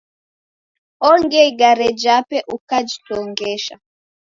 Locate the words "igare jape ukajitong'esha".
1.49-3.75